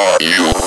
Are 0.00 0.16
you 0.22 0.59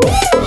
Bye. 0.00 0.39